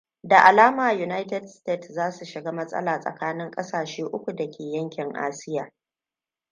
Da 0.23 0.39
alama 0.45 0.91
United 0.91 1.47
States 1.47 1.91
za 1.93 2.11
su 2.11 2.25
shiga 2.25 2.51
matsala 2.51 2.99
tsakanin 3.01 3.51
ƙasashe 3.51 4.03
uku 4.03 4.33
dake 4.35 4.63
yankin 4.71 5.13
Asia. 5.15 5.71